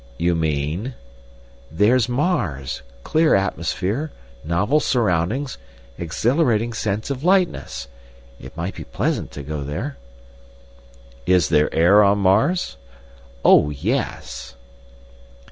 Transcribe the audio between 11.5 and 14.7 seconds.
air on Mars?" "Oh, yes!"